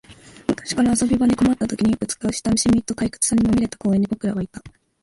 [0.47, 4.59] 昔から遊び場に困ったときによく使う、親しみと退屈さにまみれた公園に僕らはいた